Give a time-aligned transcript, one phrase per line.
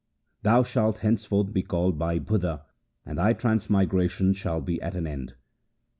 [0.41, 2.63] Thou shalt henceforth be called Bhai Budha,
[3.05, 5.35] and thy transmigration shall be at an end.'